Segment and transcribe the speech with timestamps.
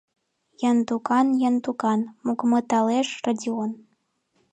[0.69, 3.71] —Яндуган, Яндуган...— мугыматылеш Родион.